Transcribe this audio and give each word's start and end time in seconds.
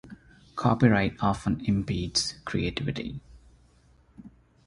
Copyright 0.55 1.17
often 1.21 1.61
impedes 1.63 2.33
creativity. 2.43 3.19